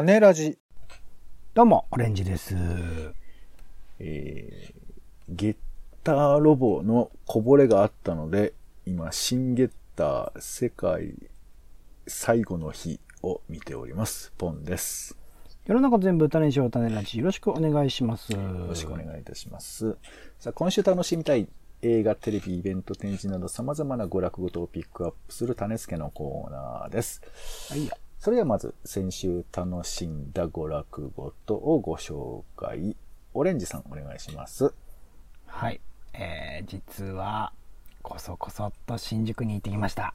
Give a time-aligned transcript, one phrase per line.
[0.00, 0.56] 種ラジ。
[1.52, 2.56] どうも、オレンジです。
[3.98, 4.74] えー、
[5.28, 5.56] ゲッ
[6.02, 8.54] ターロボのこぼれがあったので、
[8.86, 11.12] 今、新ゲッター世界
[12.06, 14.32] 最後の日を見ております。
[14.38, 15.18] ポンです。
[15.66, 17.18] 世の中全部種にしよう種ラジ。
[17.18, 18.32] よろしくお願いします。
[18.32, 19.98] よよろしくお願いいたします。
[20.38, 21.46] さあ、今週楽しみたい
[21.82, 27.20] 映画、テレビ、イベント、展示など様々な娯楽ごとをピックアップする種付けのコーナーです。
[27.68, 27.92] はいや。
[28.20, 32.94] それではまず、先週楽しんだ娯楽ごとをご紹介。
[33.32, 34.74] オレンジさん、お願いします。
[35.46, 35.80] はい。
[36.12, 37.54] えー、実は、
[38.02, 40.12] こそこそっと新宿に行ってきました。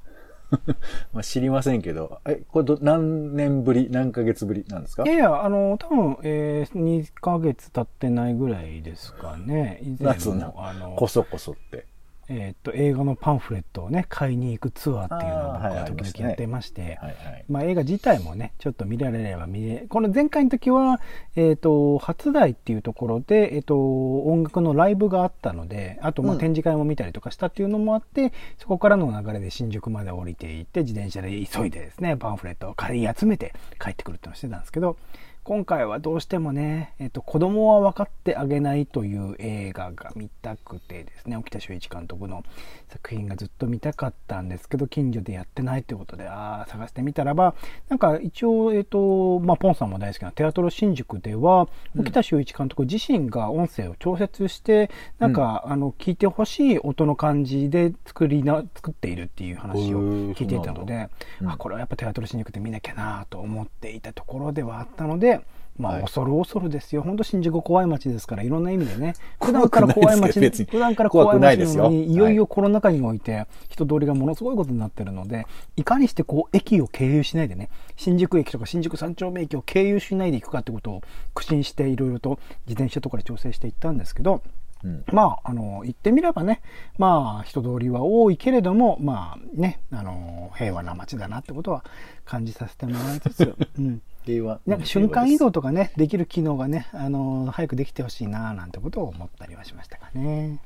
[1.14, 5.02] まあ、知りませんけど、え、これど、何年ぶり、何ヶ月ぶりなんですか？
[5.04, 9.80] いやいや、あの、多分、えー、2ヶ月経ってないぐらいですかね。
[9.82, 11.88] 以前夏のも、あのこ、そこそって。
[12.28, 17.46] えーっと、映画のパンフレットをね、買いに行くツアーっていうのを僕は時々やってまして、はいはい。
[17.48, 21.00] まあ、映画自体もね、ちょっと見られれば見れ、この前回の時は、
[21.36, 23.78] えっ、と、初台っていうところで、えっ、と、
[24.24, 26.40] 音楽のライブがあったので、あと、まあ、うん。
[26.40, 34.98] 展示会も見たりとかしたっていうのもあって、そこからの流れで新宿まで降りていって、自転車で急いでですね、パンフレットを買い集めて帰ってくるっていうのをしてたんですけど、
[35.46, 42.44] 今回はどうしてもね、えっ、と、子供は分かってあげないという映画が見たくてですね、沖田修一監督の
[42.90, 47.54] 作品がずっと見たかったんですけど、近所でやってないということで、ああ、探してみたらば、
[47.90, 52.02] なんか一応、えっ、と、まあ、ポンさんも大好きなテアトロ新宿では、うん。
[52.02, 61.08] 沖田修一監督自身が音声を調節して、なんか、あの、聞いてほしい音の感じで作りな、作っているっていう話を聞いていたので、
[61.40, 61.50] うん。
[61.52, 65.35] あ、これはやっぱテアトロ新宿で見なきゃなと思っていたところではあったので、
[65.78, 67.02] まあ、はい恐る恐るですよ。
[67.02, 69.14] 本当新宿怖い街ですから、いろんな意味でね。
[69.42, 75.46] 普段から怖い街普段から怖怖い街なのに、いよいはよコロナ禍において人通りがものすごいことになってるので、
[75.76, 81.02] いかにしてこう駅を経由しないでね、新宿駅とか新宿三丁目駅を経由しないで行くかってことを
[81.34, 84.42] 苦心していろいろと自転車とかで調整していったんですけど、
[84.86, 85.04] うん。
[85.12, 86.62] まあ、あの、言ってみればね、
[87.00, 91.84] まあ、人通りは多いけれども、まあね、あの、平和な街だなってことは
[92.24, 94.02] 感じさせてもらいつつ、 うん。
[94.24, 94.60] 平和。
[94.68, 100.60] なんか瞬間移動とかね、できる機能がね、あの、早くできてほしいななんてことを思ったりはしましたかね。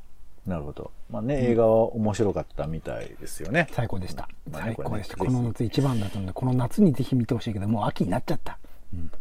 [0.45, 0.91] なるほど。
[1.09, 3.67] まあね、映画は面白かったみたいですよね。
[3.71, 4.27] 最高でした。
[4.51, 5.15] まあね最高でした。
[5.15, 8.57] これねこの夏一番だったので、この夏にぜひ見てほしいけど、もう秋になっちゃった。
[8.93, 9.11] うん。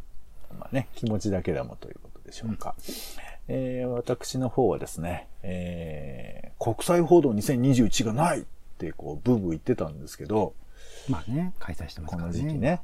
[0.58, 2.74] まあね、気持ちだけだもんということでしょうか。
[3.48, 8.44] えー私の方はですね、えー国際報道2021がないっ
[8.78, 10.54] てこう、ブーブー言ってたんですけど、
[11.08, 12.38] まあね、開催してますこからね。
[12.42, 12.80] の時期ね、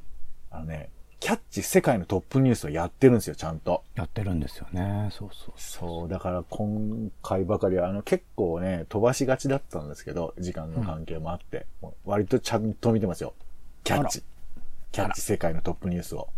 [0.49, 0.89] あのね、
[1.19, 3.83] キャッチ世界のトップニュースをやってるんですよ、ちゃんと。
[3.95, 5.09] やってるんですよね。
[5.11, 5.53] そうそう。
[5.57, 13.33] そう、だから今回ばかりは、あの、結構ね、飛ばしがちだったんですけど、時間の関係もあって、もう割とちゃんと見てますよ。
[13.83, 14.23] キャッチ。
[14.93, 16.29] キャッチ世界のトップニュースを。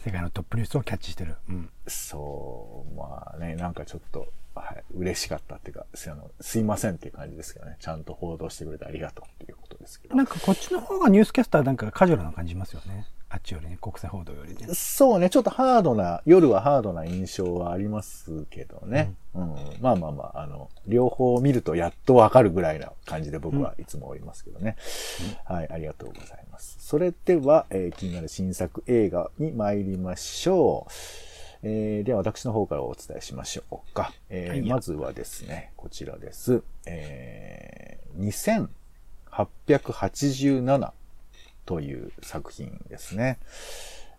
[0.00, 1.36] 世界のトップニュースをキャッチしてる。
[1.48, 1.70] うん。
[1.86, 10.16] そう、まあね、なんかちょっと、はい、嬉しかったっていうか、すあのすいませんっていう感じですけどね、ちゃんと報道してくれてありがとうっていうことですけど。
[10.16, 13.06] なんかこっちの方がニュースキャスターなんかカジュアルな感じしますよね。
[13.30, 14.72] あっちよりね、国際報道よりね。
[14.72, 19.12] そうね、ちょっとハードな、夜はハードな印象はありますけどね。
[19.34, 19.54] うん。
[19.82, 24.76] まあまあまあ、あの、両方見るとやっとわかるぐらいな感じで僕はいつもおりますけどね。
[25.44, 26.78] はい、ありがとうございます。
[26.80, 30.92] それでは、えー気になる新作映画に参りましょう。
[31.64, 34.14] えーでは私の方からお伝えしましょうか。
[34.30, 36.62] えーはいまずはですね、こちらです。
[36.86, 38.68] えー、
[39.30, 40.92] 2887
[41.68, 43.38] という作品ですね。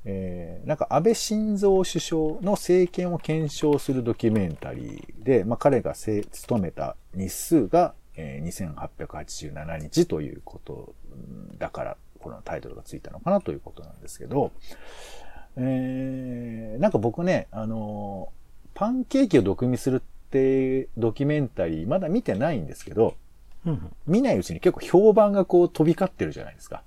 [0.05, 10.93] えーなんか安倍晋三首相の政権を検証するドキュメンタリーで、まあ、彼がせ務めた日数が、えー2887日ということ
[11.57, 14.51] だから、このタイトルがついたのかなということなんですけど、
[15.57, 18.39] えーなんか僕ね、あのー
[18.75, 23.15] パンケーキを毒味するってドキュメンタリーまだ見てないんですけど、
[23.65, 23.91] うんうん。
[24.07, 26.83] 見ないうちに結構評判がこう飛び交ってるじゃないですか。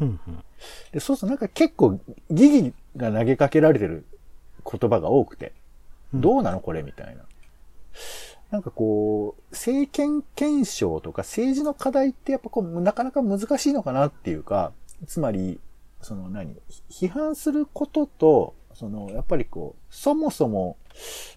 [0.00, 0.44] うんうん。
[0.92, 2.00] で、そうするとなんか結構
[2.30, 4.04] 疑義が投げかけられてる
[4.70, 5.52] 言葉が多くて、
[6.14, 7.24] うんどうなのこれみたいな。
[8.50, 14.72] なんかこう、政権検証とか政治の課題ってやっぱこう、なかなか難しいのかなっていうか、
[15.08, 15.58] つまり、
[16.00, 16.56] その何？
[16.88, 20.76] 批判することと、その、やっぱりこう、そもそも、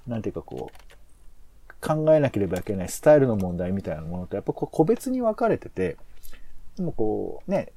[0.05, 5.97] なんていうかこう、考えなければいけないスタイルの問題みたいなものと、やっぱこう個別に分かれてて、
[6.77, 7.73] でもこう、ね、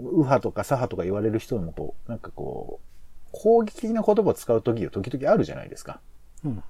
[0.00, 6.00] 右派とか左派とか言われる人もこう、なんかこう、攻撃的な言葉を使う時が時々あるじゃないですか。
[6.44, 6.62] うん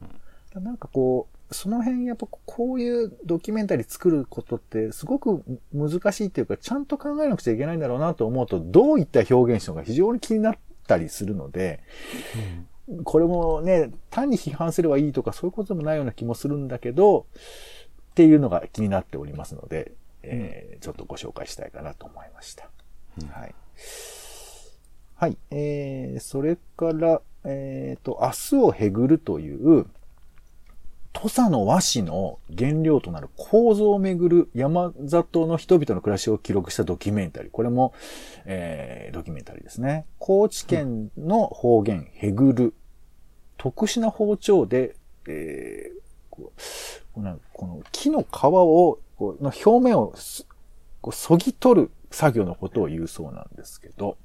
[0.56, 0.64] うん。
[0.64, 5.42] なんかこう、その辺やっぱこういうドキュメンタリー作ることってすごく
[5.72, 11.80] 難しいっていうか、ちゃんと考えなくちゃいけないんだろうなと思うと、どういった表現したのか非常に気になっったりするので、
[13.04, 17.26] これもね、単に批判すればいいとかそういうことでもないような気もするんだけど、
[18.12, 19.92] っていうのが気になっておりますので、
[20.22, 22.70] えー、ちょっとご紹介したいかなと思いました。
[23.26, 23.54] はい。
[25.16, 25.36] はい。
[25.50, 29.86] えー、それから、えっ、ー、と、明日をへぐるという、
[31.12, 37.50] 土佐の和紙の原料となる構造をめぐる山里の人々の暮らしを記録したドキュメンタリー。
[37.50, 37.92] これも、
[38.44, 40.06] えー、ドキュメンタリーですね。
[40.18, 42.74] 高知県の方言、へぐる。
[43.56, 44.94] 特殊な包丁で、
[45.26, 46.00] えー、
[46.30, 46.60] こう
[47.52, 50.14] この木の皮を、この表面を
[51.08, 54.18] こうそぎ取る作業のことを言うそうなんですけど、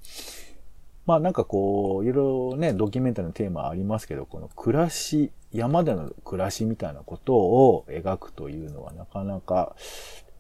[1.06, 9.78] まあなんかこう、いろいろね、ドキュメンタリーのテーマありますけど、この暮らし、山での暮らしみたいなことを描くというのはなかなか、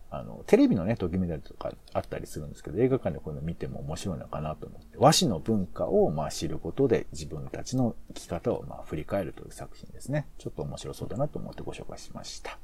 [0.10, 10.28] あの、テレビのね、ドキュメンタリーとかあったりするんですけど、映画館でこういうの見ても面白いのかなと思って、和紙の文化をまあ知ることで自分たちの生き方をまあ振り返るという作品ですね。
[10.40, 12.58] ちょっと面白そうだなと思ってご紹介しました。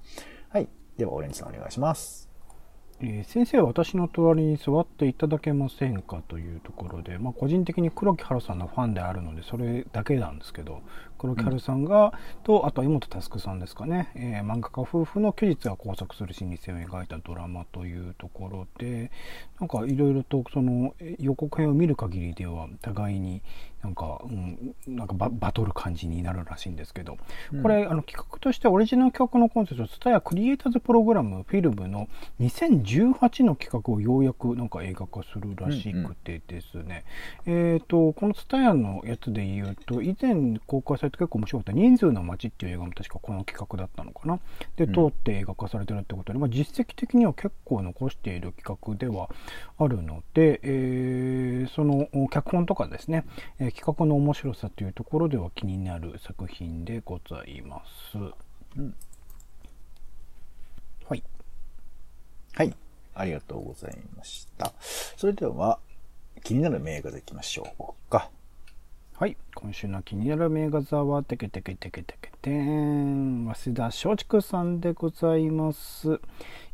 [0.50, 0.68] はい。
[0.98, 2.29] では、オレンジさんお願いします。
[3.01, 10.81] えー、先生は私の隣に座っていただけませんかというところで、まあ、個人的に黒木華さんのファンであるのでそれだけなんですけど
[11.18, 12.12] 黒木華さんが、うん、
[12.44, 19.12] とあとは妹佑さんですかね、えー、漫画家夫婦の休日が拘束する心理性を描いたドラマというところで
[19.62, 23.42] なんかいろいろとその予告編を見る限りでは互いに
[23.84, 27.18] なんか、うん、なんかババトル感じになるらしいんですけど、
[27.62, 32.10] これ、あの企画としてオリジナル曲のコンセプト、ツタヤクリエイターズプログラムフィルムの
[32.42, 37.06] 2018の企画をようやくなんか映画化するらしくてですね、
[37.46, 37.54] うん。
[37.54, 44.40] うん、えっ、ー、と、このツタヤのやつで言うと、以前公開されて結構面白かった人数の街っていう映画も確かこの企画だったのかな。
[44.76, 49.30] で、通って映画化されてるってことで、まあ、実績的には結構残している企画では
[49.78, 53.24] あるので、えー、その脚本とかですね、
[53.60, 58.18] えー企画の面白さというところでは気になる作品でございます。
[58.77, 58.95] うん、
[61.07, 61.24] はい。
[62.54, 62.75] はい。
[63.16, 64.74] ありがとうございました。
[64.80, 65.80] それでは、
[66.44, 68.30] 気になる名画でいきましょうか。
[69.16, 69.36] はい。
[69.54, 73.45] 今週の気になる名画座は、テケテケテケテケテン。
[73.54, 76.21] 早稲田松竹さんでございます。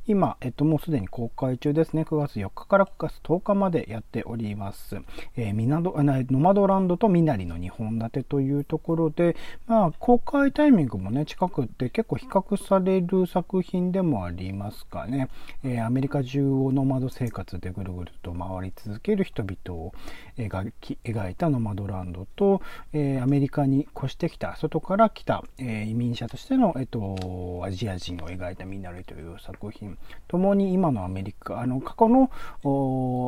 [0.07, 2.04] 今、えっと、もうすでに公開中ですね。
[2.04, 4.98] 9月4日から9月10日までやっております。
[5.36, 9.36] えー、ミナド、ノマドランドとミナリの2本立てというところで、
[9.66, 15.30] まあ、公開タイミングもね、近くって結構比較される作品でもありますかね。
[15.63, 19.94] えー、アメリカ中をノマド生活でぐるぐると回り続ける人々を
[20.38, 22.62] 描き描いたノマドランドと、
[22.94, 29.94] えー、アメリカに越してきた、外から来た、え移民者としての、えっと、アジア人を描いたミナリという作品。
[30.27, 32.30] 共に今のアメリカ、あの、過去の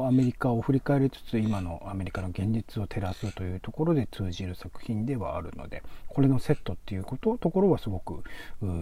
[0.08, 8.24] アメリカを振り返りつつ、今のアメリカの現実を照らすというところで通じる作品ではあるので、これのセットっていうこと、ところはすごく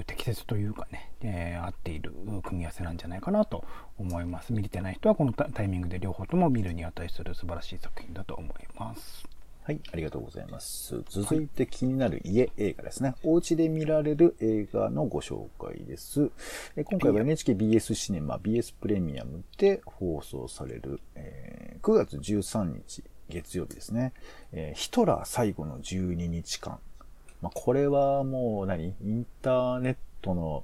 [0.06, 3.66] 適切というかね、えー、合っている組み合わせなんじゃないかなと
[3.98, 4.54] 思います。
[4.54, 9.35] 見れてない人はこのタイミングで両方とも見るに値する素晴らしい作品だと思います。
[9.66, 11.02] はい、ありがとうございます。
[11.10, 13.16] 続いて気になる家映画ですね。
[13.24, 16.30] お家で見られる映画のご紹介です。
[16.76, 24.14] 今回は NHKBS シネマ BS プレミアムで放送される、えー、9月13日月曜日ですね。
[24.52, 26.78] えー、ヒトラー最後の12日間。
[27.42, 28.94] まあ、これはもう何？
[29.02, 30.64] インターネットの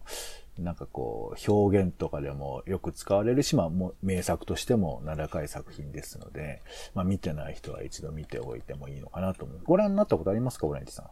[0.60, 6.62] なんかこう、表現とかでもよく使われるし、まあ、も名作としても名高い作品ですので、
[6.93, 9.60] まあ、見てない人は一度見ておいてもいいのかなと思う。
[9.63, 11.05] ご覧になったことありますか、オレンジさん？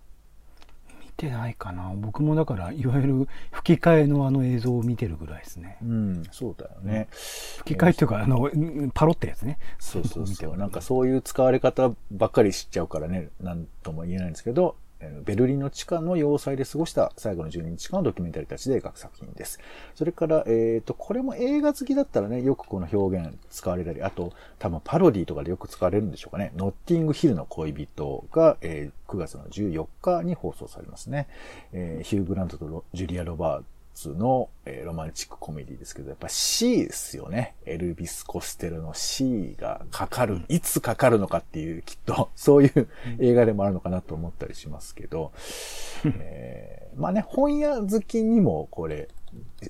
[1.01, 1.91] 見てないかな。
[1.95, 5.77] 僕もだから、いわゆる 吹き替えのあの映像を見てるぐらいですね。
[5.81, 7.07] うん、そうだよね。
[7.11, 8.49] 吹き替えっていうか、あの、
[8.93, 9.57] パロってやつね。
[9.79, 10.55] そうそうそう。
[10.57, 14.77] なんかそういう使われ方ばっかり知っちゃうからね、なんとも言えないんですけど、
[15.23, 19.59] ベルリンの地下の要塞で過ごした最後の12日間のドキュメンタリーたちで描く作品です。
[19.95, 26.51] それから、えっ、ー、と、これも映画好きだったらね、よくこの表現使われたり、あと、多分パロディとかでよく使われるんでしょうかね。
[26.57, 31.27] ノッティングヒルの恋人が、えー、9月の14日に放送されますね。
[31.71, 33.63] えー、ヒュー・グラントとジュリア・ロバー
[33.99, 37.55] ツの、えー、ロマンチックコメディですけど、やっぱ C ですよね。
[37.65, 42.87] エルビス・コステルの C がかかる、いつかかるのかっていう、きっと、 そういう
[43.19, 45.33] 映画でもあるのかなと思ったりしますけど、
[46.05, 49.09] えー、まあね、本屋好きにもこれ、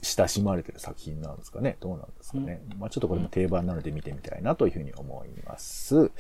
[0.02, 1.78] 親しまれてる作品なんですかね。
[1.80, 2.62] どうなんですかね。
[2.78, 6.12] まあちょっとこれも定番なので見てみたいなというふうに思います。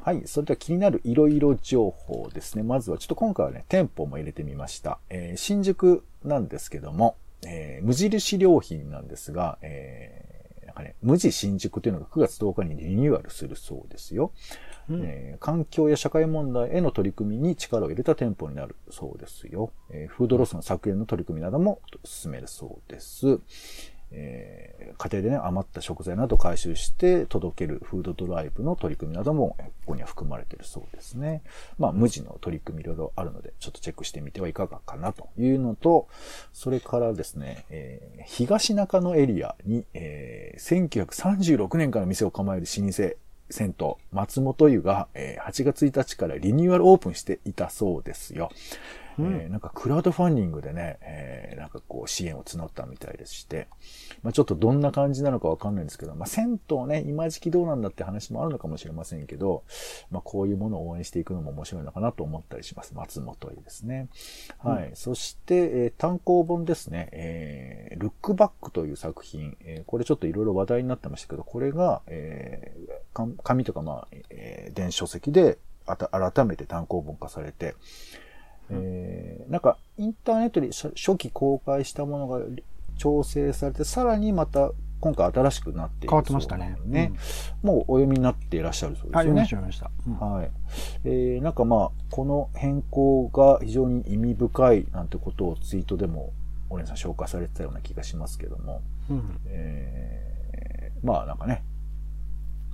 [0.00, 0.22] はい。
[0.26, 2.62] それでは気になるいろいろ情報ですね。
[2.62, 4.98] まずはちょっと今回はね、店舗も入れてみました。
[5.10, 14.32] えー、新宿なんですけども、えー、無印良品なんですが、えー、なんかね、無地新宿というのが9月10日にリニューアルするそうですよ。
[14.90, 19.70] うんえー環境や社会問題への取り組みに力を入れた店舗になるそうですよ。
[19.90, 23.38] えーフードロスの削減の取り組みなども進めるそうです。
[24.10, 31.42] えー家庭でね、余った食材など回収して届けるフードドライブの取り組みなども、ここには含まれているそうですね。
[31.78, 36.08] まあ、無地の取り組みいろいろあるので、ちょっとチェックしてみてはいかがかなというのと、
[36.52, 43.14] それからですね、えー東中野エリアに、えー1936年から店を構える老舗
[43.50, 48.50] 銭湯、松本湯が、え8月1日からリニューアルオープンしていたそうですよ。
[49.18, 53.66] うんえーなんかクラウドファンディングでね、えーなんかこう支援を募ったみたいでして、
[54.22, 59.64] まあ、ちょっとどんな感じなのかわかんないんですけど、まあ、銭湯ね、今時期どうなんだって話もあるのかもしれませんけど、
[60.10, 62.94] まあ、こういうものを応援していくのも面白いのかなと思ったりします。
[62.94, 64.08] 松本湯ですね。
[64.58, 64.90] はい。
[64.94, 77.74] そして、えー単行本ですね、えールックバックという作品、えーこれちょっといろいろ話題になってましたけど、これが、えーか紙とか、まあ、えー電子書籍で改めて単行本化されて、
[78.70, 82.40] えーなんかインターネットで初初期公開したものが
[82.98, 86.76] 調整されて、さらにまた今回新しくなって変わってましたね。
[86.76, 87.12] そうなので
[87.62, 89.32] もうお読みになっていらっしゃるそうですね。
[89.32, 89.90] 読みました、読みました。
[90.06, 90.32] うん。
[90.34, 90.50] はい。
[91.04, 96.32] えー、なんかまあ、この変更が非常に意味深いなんてことをツイートでも、
[96.68, 99.40] お姉さん紹介されてたような気がしますけども、うん。
[99.46, 101.62] えー、まあなんかね、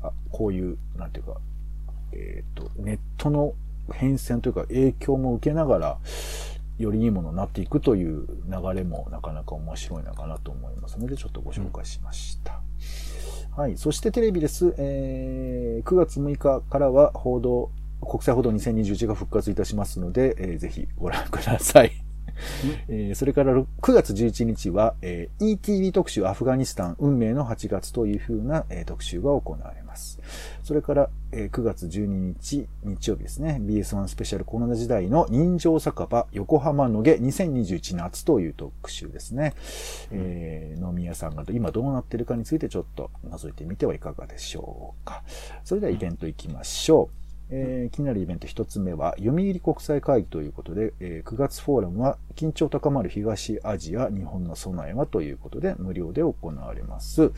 [0.03, 1.37] あこういう、なんていうか、
[2.13, 3.55] えっ、と、ネットの
[3.93, 5.99] 変遷というか影響も受けながら、
[6.79, 12.61] よりいいものになっていくという流れもなかなか面白いのかなと思いますので、ちょっとご紹介しました。
[13.57, 13.77] はい。
[13.77, 14.75] そしてテレビです。
[14.79, 22.04] えー9月6日からは報道、国際報道2021が復活いたしますので、えーぜひご覧ください。
[22.89, 30.21] えーそれから9月11日は、えー ETV 特集アフガニスタン運命の8月という風な、えー特集が行われます。
[30.63, 39.55] それから、えー9月12日日曜日ですね、BS1 スペシャルコロナ時代の人情酒場横浜野毛2021夏という特集ですね。
[40.11, 45.23] えー飲み屋さんが今どうなってるかについてちょっと覗いてみてはいかがでしょうか。
[45.65, 47.24] それではイベント行きましょう。
[47.51, 57.31] えー気になるイベント一つ目は、読売国際会議ということで、えー9月フォーラムは、緊張高まる東アジア、日本の備えはということで、無料で行われます。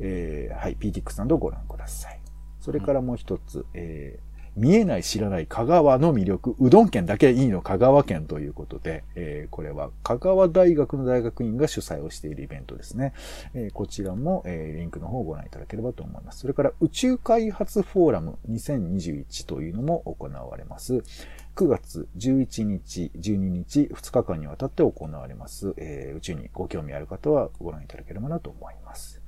[0.00, 2.20] えーはい、PTX などをご覧ください。
[2.60, 4.27] それからもう一つ、えー
[4.58, 13.12] 見えない知らない香川の魅力、うどん県だけいいの香川県ということで、えーこれは香川大学の大学院が主催をしているイベントですね。
[13.54, 16.40] えーこちらも、えーリンクの方をご覧いただければと思います。
[16.40, 21.04] それから宇宙開発フォーラム2021というのも行われます。
[21.54, 25.72] 9月11日、12日、2日間にわたって行われます。
[25.76, 29.22] えー宇宙にご興味ある方はご覧いただければなと思います。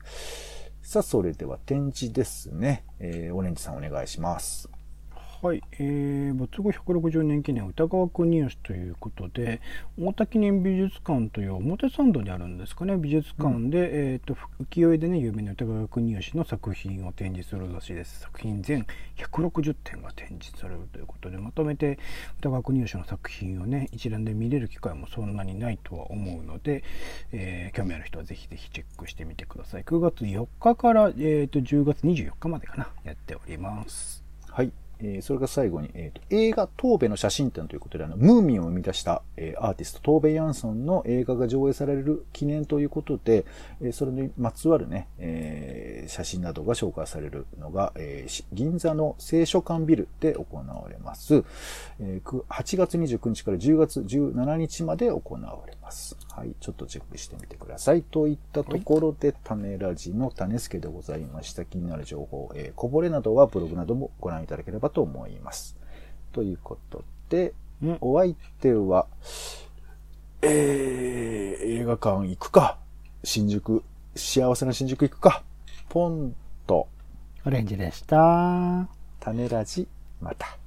[0.83, 2.85] さあ、それでは展示ですね。
[2.99, 4.80] えーオレンジさんお願いします。
[5.43, 9.63] はい、えー、没後160年記念歌川国吉ということで
[9.99, 12.99] 太田記念美術館という表参道にあるんですかね。
[12.99, 18.21] 美術館で、えー、と浮世絵でね有名な歌川国吉の作品を展示するらしいです。
[18.21, 21.99] 作品全160点が展示されるということでまとめて
[22.41, 26.85] 歌川国吉の作品をね一覧で見れる機会もそんなにないとは思うので、
[27.33, 29.85] えー興味ある人はぜひぜひチェックしてみてください。
[29.85, 34.23] 9月4日から、えー、と10月24日までかなやっております。
[34.51, 34.73] はい。
[35.03, 43.45] えーそれが最後に、えーと映画、東部の写真展ということで、あの、ムーミンを生み出した、えーアーティスト、東部ヤンソンの映画が上映される記念ということで、
[43.81, 51.45] えーそれにまつわるね、え写真などが紹介されるのが、え銀座の聖書館ビルで行われます。
[52.01, 56.17] えー8月29日から10月17日まで行われますます。
[56.35, 56.55] はい。
[56.61, 58.03] ちょっとチェックしてみてください。
[58.03, 61.65] といったところで、種ラジの種助でございました。
[61.65, 65.77] 気になる情報、えーこぼれなどはブログなどもご覧いただければと思います。
[66.33, 69.07] ということで、うんお相手は、
[70.43, 72.79] えー、映画館行くか、
[73.25, 73.83] 新宿、
[74.15, 75.43] 幸せな新宿行くか、
[75.89, 76.35] ポン
[76.67, 76.89] と、
[77.45, 78.89] オレンジでした。
[79.19, 79.89] 種ラジ、
[80.21, 80.61] また。